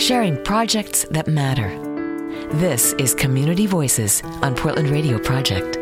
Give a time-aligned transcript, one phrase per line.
[0.00, 1.68] sharing projects that matter.
[2.54, 5.76] This is Community Voices on Portland Radio Project.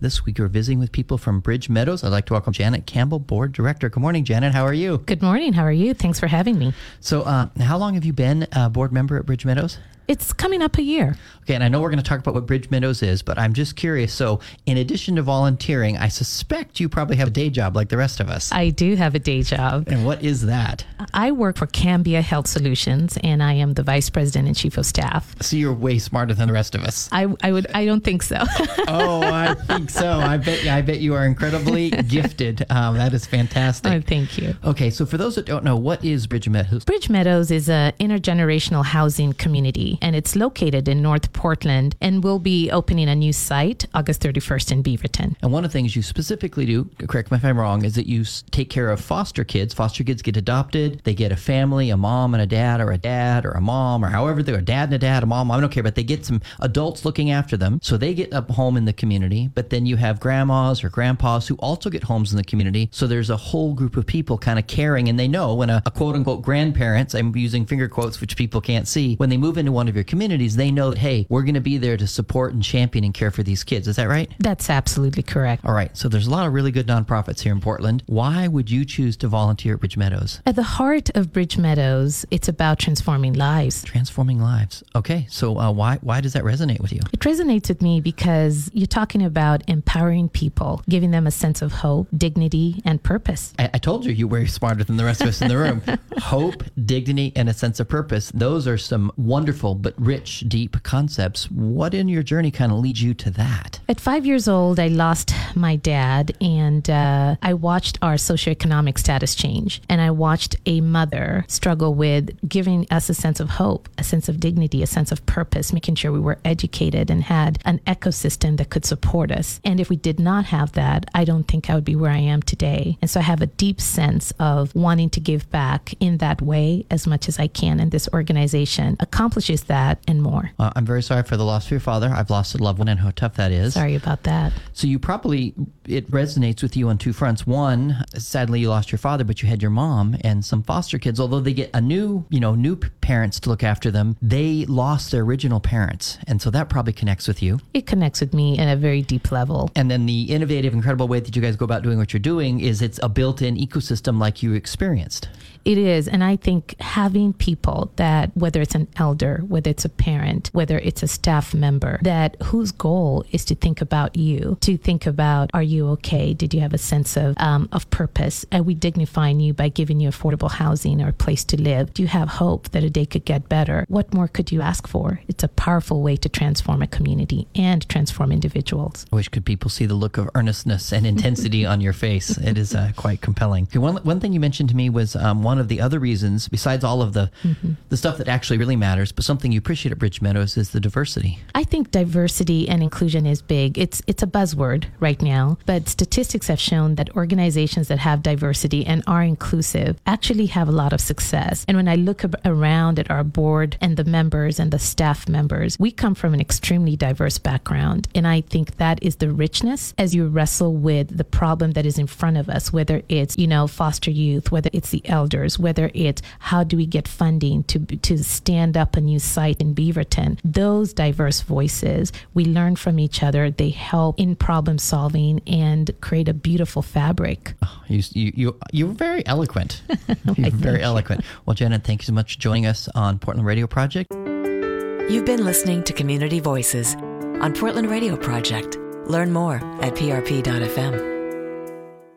[0.00, 2.04] This week, we're visiting with people from Bridge Meadows.
[2.04, 3.88] I'd like to welcome Janet Campbell, Board Director.
[3.88, 4.52] Good morning, Janet.
[4.52, 4.98] How are you?
[4.98, 5.52] Good morning.
[5.52, 5.94] How are you?
[5.94, 6.74] Thanks for having me.
[7.00, 9.78] So, uh, how long have you been a board member at Bridge Meadows?
[10.08, 11.16] It's coming up a year.
[11.42, 13.52] Okay, and I know we're going to talk about what Bridge Meadows is, but I'm
[13.52, 14.12] just curious.
[14.12, 17.96] So, in addition to volunteering, I suspect you probably have a day job like the
[17.96, 18.52] rest of us.
[18.52, 19.88] I do have a day job.
[19.88, 20.86] And what is that?
[21.12, 24.86] I work for Cambia Health Solutions, and I am the vice president and chief of
[24.86, 25.34] staff.
[25.42, 27.08] So you're way smarter than the rest of us.
[27.10, 28.36] I, I would I don't think so.
[28.88, 30.10] oh, I think so.
[30.12, 32.64] I bet I bet you are incredibly gifted.
[32.70, 33.92] Um, that is fantastic.
[33.92, 34.54] Oh, thank you.
[34.64, 36.84] Okay, so for those that don't know, what is Bridge Meadows?
[36.84, 42.38] Bridge Meadows is a intergenerational housing community, and it's located in North Portland, and we'll
[42.38, 45.36] be opening a new site August 31st in Beaverton.
[45.42, 48.06] And one of the things you specifically do, correct me if I'm wrong, is that
[48.06, 49.74] you take care of foster kids.
[49.74, 51.02] Foster kids get adopted.
[51.04, 54.04] They get a family, a mom and a dad, or a dad or a mom,
[54.04, 55.50] or however they're a dad and a dad, a mom.
[55.50, 57.80] I don't care, but they get some adults looking after them.
[57.82, 59.50] So they get a home in the community.
[59.54, 62.88] But then you have grandmas or grandpas who also get homes in the community.
[62.92, 65.82] So there's a whole group of people kind of caring, and they know when a,
[65.86, 69.58] a quote unquote grandparents, I'm using finger quotes, which people can't see, when they move
[69.58, 72.06] into one of your communities, they know that, hey, we're going to be there to
[72.06, 73.88] support and champion and care for these kids.
[73.88, 74.30] Is that right?
[74.38, 75.64] That's absolutely correct.
[75.64, 75.96] All right.
[75.96, 78.02] So there's a lot of really good nonprofits here in Portland.
[78.06, 80.40] Why would you choose to volunteer at Bridge Meadows?
[80.46, 83.84] At the heart of Bridge Meadows, it's about transforming lives.
[83.84, 84.82] Transforming lives.
[84.94, 85.26] Okay.
[85.30, 87.00] So uh, why why does that resonate with you?
[87.12, 91.72] It resonates with me because you're talking about empowering people, giving them a sense of
[91.72, 93.52] hope, dignity, and purpose.
[93.58, 95.82] I, I told you you were smarter than the rest of us in the room.
[96.18, 98.30] hope, dignity, and a sense of purpose.
[98.34, 101.50] Those are some wonderful but rich, deep concepts.
[101.50, 103.80] What in your journey kind of leads you to that?
[103.92, 109.34] At five years old, I lost my dad, and uh, I watched our socioeconomic status
[109.34, 109.82] change.
[109.86, 114.30] And I watched a mother struggle with giving us a sense of hope, a sense
[114.30, 118.56] of dignity, a sense of purpose, making sure we were educated and had an ecosystem
[118.56, 119.60] that could support us.
[119.62, 122.16] And if we did not have that, I don't think I would be where I
[122.16, 122.96] am today.
[123.02, 126.86] And so I have a deep sense of wanting to give back in that way
[126.90, 127.78] as much as I can.
[127.78, 130.52] And this organization accomplishes that and more.
[130.58, 132.08] Uh, I'm very sorry for the loss of your father.
[132.08, 133.74] I've lost a loved one and how tough that is.
[133.74, 134.52] Sorry about that.
[134.72, 135.54] So you probably,
[135.86, 137.46] it resonates with you on two fronts.
[137.46, 141.20] One, sadly you lost your father, but you had your mom and some foster kids.
[141.20, 145.10] Although they get a new, you know, new parents to look after them, they lost
[145.10, 146.18] their original parents.
[146.26, 147.60] And so that probably connects with you.
[147.74, 149.70] It connects with me in a very deep level.
[149.76, 152.60] And then the innovative, incredible way that you guys go about doing what you're doing
[152.60, 155.28] is it's a built in ecosystem like you experienced.
[155.64, 156.08] It is.
[156.08, 160.78] And I think having people that, whether it's an elder, whether it's a parent, whether
[160.78, 165.50] it's a staff member, that whose goal is to think about you, to think about,
[165.54, 166.34] are you okay?
[166.34, 168.44] Did you have a sense of, um, of purpose?
[168.52, 171.94] Are we dignifying you by giving you affordable housing or a place to live?
[171.94, 173.86] Do you have hope that a day could get better?
[173.88, 175.20] What more could you ask for?
[175.28, 179.06] It's a powerful way to transform a community and transform individuals.
[179.12, 182.36] I wish could people see the look of earnestness and intensity on your face.
[182.38, 183.64] It is uh, quite compelling.
[183.64, 186.48] Okay, one, one thing you mentioned to me was um, one of the other reasons,
[186.48, 187.72] besides all of the mm-hmm.
[187.88, 190.80] the stuff that actually really matters, but something you appreciate at Bridge Meadows is the
[190.80, 191.38] diversity.
[191.54, 193.76] I think diversity and inclusion is big.
[193.76, 198.80] It's it's a buzzword right now, but statistics have shown that organizations that have diversity
[198.86, 201.66] and are inclusive actually have a lot of success.
[201.68, 205.78] And when I look around at our board and the members and the staff members,
[205.78, 210.14] we come from an extremely diverse background, and I think that is the richness as
[210.14, 213.66] you wrestle with the problem that is in front of us, whether it's you know
[213.66, 218.14] foster youth, whether it's the elders, whether it's how do we get funding to to
[218.24, 220.38] stand up a new site in Beaverton.
[220.42, 223.41] Those diverse voices, we learn from each other.
[223.50, 227.54] They help in problem solving and create a beautiful fabric.
[227.62, 229.82] Oh, you you you you're very eloquent.
[230.36, 231.24] you're very eloquent.
[231.46, 234.12] Well, Janet, thank you so much for joining us on Portland Radio Project.
[234.12, 238.78] You've been listening to Community Voices on Portland Radio Project.
[239.06, 241.11] Learn more at prp.fm.